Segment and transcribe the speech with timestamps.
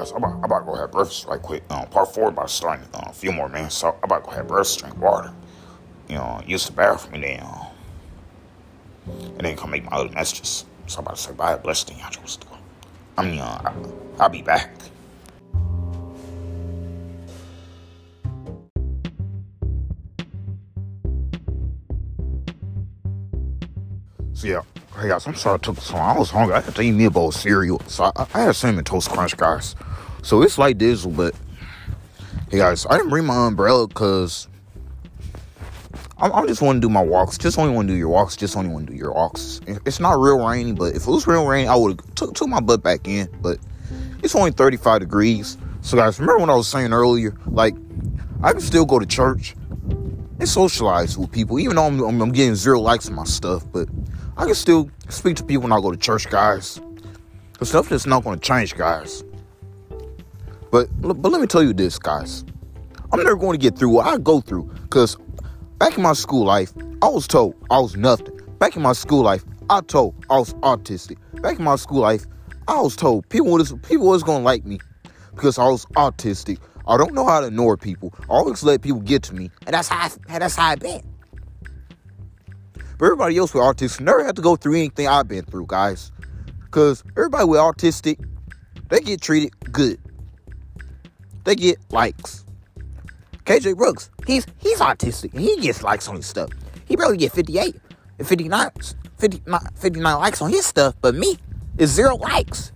[0.00, 1.62] guys, I'm about, I'm about to go have breakfast right quick.
[1.70, 3.76] Um, part four about starting uh, a few more minutes.
[3.76, 5.32] So I'm about to go have breakfast, drink water,
[6.08, 7.68] you know, use the bathroom, and then, uh,
[9.06, 10.64] and then come make my other messages.
[10.86, 12.10] So I'm about to say bye, blessed thing, I.
[13.18, 13.74] I mean, uh,
[14.18, 14.70] I'll be back.
[24.40, 24.62] So yeah,
[24.98, 26.16] hey guys, I'm sorry I took so long.
[26.16, 26.54] I was hungry.
[26.54, 27.78] I had to eat me a bowl of cereal.
[27.80, 29.76] So I, I had cinnamon toast crunch, guys.
[30.22, 31.34] So it's like this, but
[32.50, 34.48] hey guys, I didn't bring my umbrella because
[36.16, 37.36] I, I just want to do my walks.
[37.36, 38.34] Just only want to do your walks.
[38.34, 39.60] Just only want to do your walks.
[39.66, 42.48] It's not real rainy, but if it was real rainy, I would have took, took
[42.48, 43.28] my butt back in.
[43.42, 43.58] But
[44.22, 45.58] it's only 35 degrees.
[45.82, 47.36] So guys, remember what I was saying earlier?
[47.44, 47.74] Like
[48.42, 49.54] I can still go to church
[50.40, 53.70] and socialize with people, even though I'm, I'm, getting zero likes on my stuff.
[53.70, 53.88] But
[54.38, 56.80] I can still speak to people when I go to church, guys.
[57.58, 59.22] The stuff that's not going to change, guys.
[60.70, 62.44] But but let me tell you this, guys.
[63.12, 65.16] I'm never going to get through what I go through because
[65.78, 68.40] back in my school life, I was told I was nothing.
[68.58, 71.18] Back in my school life, I told I was autistic.
[71.42, 72.24] Back in my school life,
[72.68, 74.78] I was told people was people was going to like me
[75.34, 76.58] because I was autistic.
[76.90, 78.12] I don't know how to ignore people.
[78.22, 81.02] I always let people get to me, and that's how I, that's how I been.
[82.98, 86.10] But everybody else with autism never had to go through anything I've been through, guys.
[86.64, 88.18] Because everybody with autistic,
[88.88, 90.00] they get treated good.
[91.44, 92.44] They get likes.
[93.44, 96.50] KJ Brooks, he's he's autistic and he gets likes on his stuff.
[96.86, 97.80] He probably get 58
[98.18, 98.70] and 59,
[99.16, 101.38] 59, 59 likes on his stuff, but me
[101.78, 102.72] is zero likes.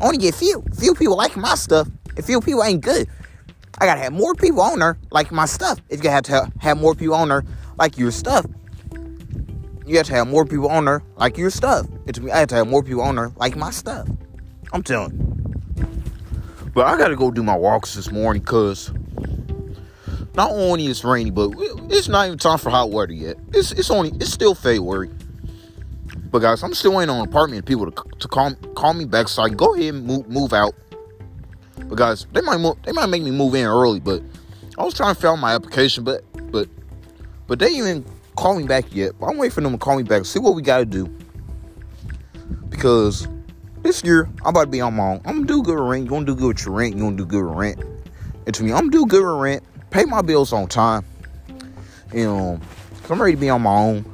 [0.00, 0.64] I only get few.
[0.78, 3.08] Few people like my stuff, and few people ain't good.
[3.78, 5.80] I gotta have more people on there like my stuff.
[5.88, 7.44] If you have to have more people on there
[7.76, 8.46] like your stuff,
[9.86, 11.86] you have to have more people on there like your stuff.
[12.06, 12.30] It's me.
[12.30, 14.08] I have to have more people on there like my stuff.
[14.72, 15.12] I'm telling
[15.76, 15.92] you.
[16.72, 18.92] But I gotta go do my walks this morning because
[20.34, 21.50] not only it's rainy, but
[21.90, 23.36] it's not even time for hot weather yet.
[23.52, 25.10] It's it's only it's still February.
[26.30, 29.28] But guys, I'm still waiting on an apartment people to, to call call me back
[29.28, 30.74] so I can go ahead and move, move out.
[31.76, 34.22] But guys, they might they might make me move in early, but
[34.78, 36.68] I was trying to fill out my application, but but
[37.46, 38.04] but they even
[38.36, 39.12] call me back yet.
[39.18, 40.24] But I'm waiting for them to call me back.
[40.24, 41.06] See what we got to do.
[42.68, 43.28] Because
[43.82, 45.20] this year, I'm about to be on my own.
[45.24, 46.04] I'm to do good rent.
[46.04, 46.96] You're going to do good with your rent.
[46.96, 47.82] You're going to do good with rent.
[48.46, 49.62] And to me, I'm to do good with rent.
[49.90, 51.04] Pay my bills on time.
[52.12, 52.60] You know,
[53.08, 54.04] I'm ready to be on my own.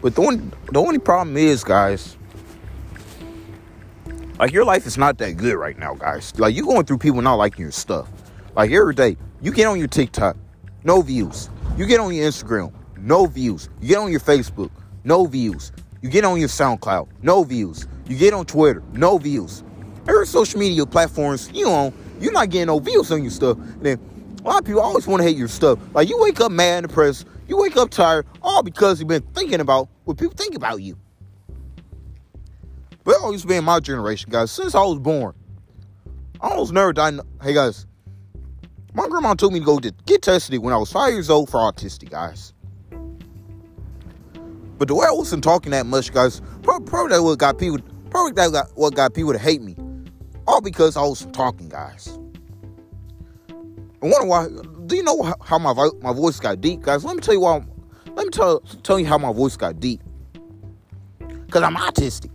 [0.00, 0.40] But the only,
[0.72, 2.16] the only problem is, guys,
[4.40, 6.32] like your life is not that good right now, guys.
[6.38, 8.08] Like you're going through people not liking your stuff.
[8.56, 10.34] Like every day, you get on your TikTok,
[10.82, 11.50] no views.
[11.76, 13.68] You get on your Instagram, no views.
[13.82, 14.70] You get on your Facebook,
[15.04, 15.72] no views.
[16.00, 17.86] You get on your SoundCloud, no views.
[18.08, 19.62] You get on Twitter, no views.
[20.08, 23.58] Every social media platforms you on, you're not getting no views on your stuff.
[23.58, 24.00] And then
[24.42, 25.78] a lot of people always want to hate your stuff.
[25.92, 29.22] Like you wake up mad and depressed, you wake up tired, all because you've been
[29.34, 30.96] thinking about what people think about you.
[33.04, 34.50] But it always been my generation, guys.
[34.50, 35.34] Since I was born,
[36.40, 37.18] I almost never died.
[37.42, 37.86] Hey guys,
[38.94, 41.48] my grandma told me to go to get tested when I was five years old
[41.48, 42.52] for autistic, guys.
[44.78, 47.80] But the way I wasn't talking that much, guys, probably, probably that what got people,
[48.10, 49.76] probably that got what got people to hate me,
[50.46, 52.18] all because I was talking, guys.
[54.02, 54.48] I wonder why.
[54.86, 57.04] Do you know how my my voice got deep, guys?
[57.04, 57.62] Let me tell you why.
[58.14, 60.00] Let me tell tell you how my voice got deep.
[61.50, 62.30] Cause I'm autistic.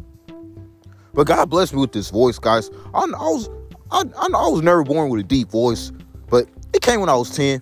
[1.15, 2.69] But God bless me with this voice, guys.
[2.93, 3.49] I, I was
[3.89, 5.91] I, I, I was never born with a deep voice,
[6.29, 7.61] but it came when I was ten.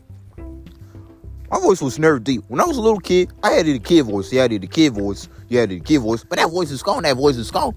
[1.51, 2.43] My voice was never deep.
[2.47, 4.33] When I was a little kid, I had the kid voice.
[4.33, 5.29] You had the kid voice.
[5.49, 6.23] You had the kid voice.
[6.23, 7.03] But that voice is gone.
[7.03, 7.75] That voice is gone.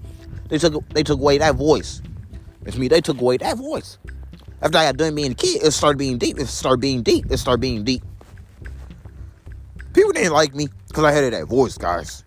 [0.49, 2.01] They took they took away that voice.
[2.65, 2.87] It's me.
[2.87, 3.99] They took away that voice.
[4.63, 6.39] After I got done being a kid, it started being deep.
[6.39, 7.27] It started being deep.
[7.29, 8.01] It started being deep.
[9.93, 12.23] People didn't like me because I had that voice, guys.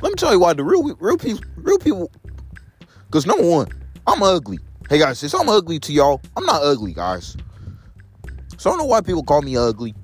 [0.00, 2.10] Let me tell you why the real real people real people.
[3.06, 3.68] Because number one,
[4.06, 4.58] I'm ugly.
[4.88, 7.36] Hey guys, since I'm ugly to y'all, I'm not ugly, guys.
[8.56, 9.94] So I don't know why people call me ugly.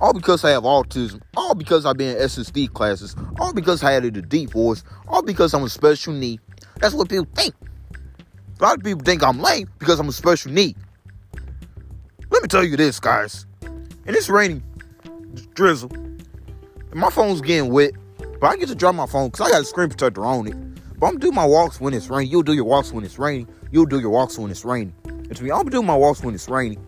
[0.00, 1.22] All because I have autism.
[1.36, 3.16] All because I've been in SSD classes.
[3.40, 4.84] All because I had a deep voice.
[5.08, 6.40] All because I'm a special need.
[6.76, 7.54] That's what people think.
[8.58, 10.76] A lot of people think I'm lame because I'm a special need.
[12.30, 13.46] Let me tell you this, guys.
[13.62, 14.62] And it's raining
[15.54, 15.90] drizzle.
[15.92, 17.92] And my phone's getting wet.
[18.40, 20.54] But I get to drop my phone because I got a screen protector on it.
[20.98, 22.30] But I'ma do my walks when it's raining.
[22.30, 23.48] You'll do your walks when it's raining.
[23.70, 24.94] You'll do your walks when it's raining.
[25.04, 26.84] And to me, I'm doing my walks when it's raining.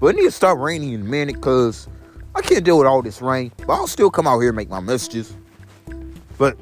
[0.00, 1.88] But it need to stop raining in a minute because
[2.34, 3.52] I can't deal with all this rain.
[3.58, 5.36] But I'll still come out here and make my messages.
[6.38, 6.58] But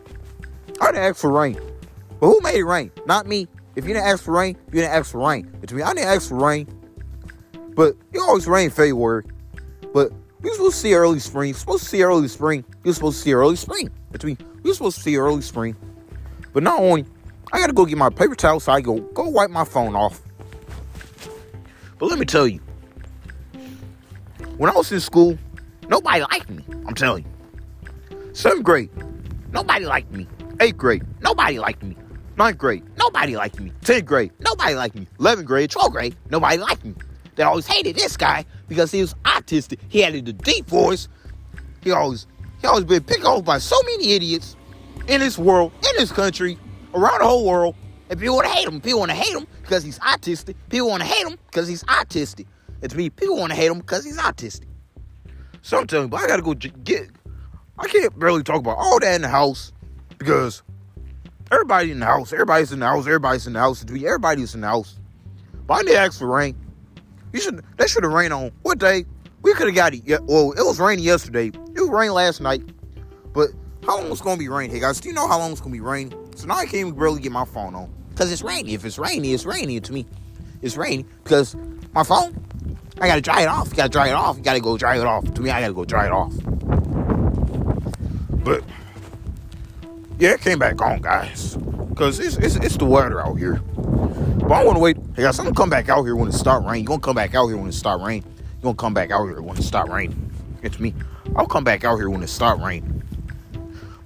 [0.81, 1.59] I didn't ask for rain.
[2.21, 2.91] But who made it rain?
[3.07, 3.49] Not me.
[3.75, 5.51] if you didn't ask for rain, you didn't ask for rain.
[5.67, 6.67] To me, I didn't ask for rain.
[7.75, 9.25] But it always rain February.
[9.93, 10.13] But
[10.51, 11.51] were supposed to see early spring.
[11.51, 12.65] You're supposed to see early spring.
[12.85, 13.91] You're supposed to see early spring.
[14.23, 15.77] We were supposed to see early spring.
[16.53, 17.07] But not only,
[17.53, 20.21] I gotta go get my paper towel so I go go wipe my phone off.
[21.99, 22.61] But let me tell you,
[24.57, 25.39] when I was in school,
[25.89, 26.65] nobody liked me.
[26.87, 28.35] I'm telling you.
[28.35, 28.91] Seventh grade,
[29.53, 30.27] nobody liked me.
[30.61, 31.97] Eighth grade, nobody liked me.
[32.37, 33.73] Ninth grade, nobody liked me.
[33.83, 35.07] Tenth grade, nobody liked me.
[35.21, 36.95] Eleventh grade, twelfth grade, nobody liked me.
[37.35, 39.79] They always hated this guy because he was autistic.
[39.89, 41.09] He had the deep voice.
[41.83, 42.27] He always
[42.61, 44.57] he always been picked on by so many idiots
[45.09, 46.59] in this world, in this country,
[46.95, 47.75] around the whole world.
[48.09, 48.81] And people want to hate him.
[48.81, 50.55] People want to hate him because he's autistic.
[50.69, 52.47] People want to hate him because he's autistic.
[52.83, 54.67] And to me, people want to hate him because he's autistic.
[55.63, 57.11] So I'm telling you, but I gotta go get.
[57.79, 59.73] I can't barely talk about all that in the house
[60.19, 60.63] because
[61.51, 63.85] everybody in the house, everybody's in the house, everybody's in the house.
[63.85, 64.99] To me, everybody's in the house.
[65.67, 66.57] But I need to ask for rain.
[67.33, 67.65] You should.
[67.77, 69.05] That should have rained on what day?
[69.43, 70.03] We could have got it.
[70.05, 71.47] Yeah, well, it was raining yesterday.
[71.49, 72.63] It was rain last night.
[73.33, 73.49] But
[73.85, 74.75] how long was gonna be raining?
[74.75, 76.13] Hey guys, do you know how long it's gonna be raining?
[76.37, 78.75] So now I can't even really get my phone on because it's rainy.
[78.75, 80.07] If it's rainy, it's rainy to me.
[80.61, 81.57] It's rainy because
[81.93, 82.39] my phone.
[83.01, 83.71] I gotta dry it off.
[83.71, 84.37] You gotta dry it off.
[84.37, 85.25] You gotta go dry it off.
[85.35, 86.33] To me, I gotta go dry it off.
[88.45, 88.63] But
[90.19, 91.57] yeah, it came back on, guys,
[91.89, 93.61] because it's, it's it's the weather out here.
[93.93, 94.97] But I want to wait.
[95.15, 96.85] Hey guys, I'm gonna come back out here when it start raining.
[96.85, 98.25] You gonna come back out here when it start raining.
[98.25, 100.33] You gonna come back out here when it start raining.
[100.63, 100.95] It's me.
[101.37, 103.03] I'll come back out here when it start raining.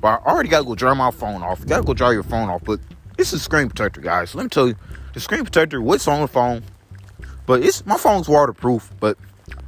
[0.01, 1.61] But I already gotta go dry my phone off.
[1.61, 2.65] You gotta go dry your phone off.
[2.65, 2.81] But
[3.17, 4.35] this is screen protector, guys.
[4.35, 4.75] let me tell you,
[5.15, 6.65] the screen protector, what's on the phone?
[7.47, 8.91] But it's my phone's waterproof.
[8.99, 9.17] But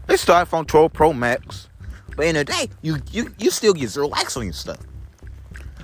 [0.09, 1.69] it's the iPhone 12 Pro Max.
[2.17, 4.81] But in a day, you you you still get zero likes on your stuff.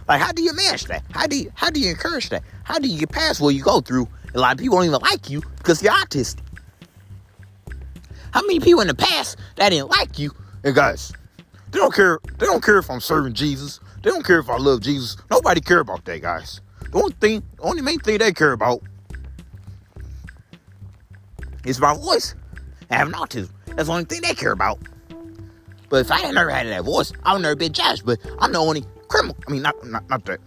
[0.09, 1.05] Like, how do you manage that?
[1.13, 2.43] How do you how do you encourage that?
[2.65, 4.09] How do you get past what you go through?
[4.35, 6.41] A lot of people don't even like you because you're autistic.
[8.33, 10.33] How many people in the past that didn't like you?
[10.65, 11.13] And guys,
[11.71, 12.19] they don't care.
[12.39, 13.79] They don't care if I'm serving Jesus.
[14.03, 15.17] They don't care if I love Jesus.
[15.31, 16.61] Nobody care about that, guys.
[16.91, 18.83] The only thing, the only main thing they care about
[21.65, 22.35] is my voice.
[22.91, 23.51] I have autism.
[23.67, 24.79] That's the only thing they care about.
[25.89, 28.05] But if I had never had that voice, I would never been judged.
[28.05, 29.37] But I'm the only criminal.
[29.47, 30.41] I mean, not not, not that.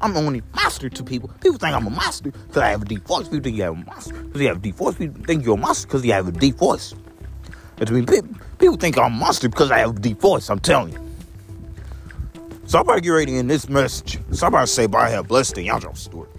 [0.00, 1.30] I'm the only monster to people.
[1.40, 3.28] People think I'm a monster because I have a deep voice.
[3.28, 4.94] People think you have a monster because you have a deep voice.
[4.96, 6.94] People think you're a monster because you have a deep voice.
[7.78, 8.06] And to me,
[8.58, 10.48] people think I'm a monster because I have a deep voice.
[10.48, 10.98] I'm telling you.
[12.66, 14.18] So I'm about to get ready in this message.
[14.32, 15.10] So I'm about to say bye.
[15.10, 15.62] Have blessed day.
[15.62, 16.30] Y'all Stewart.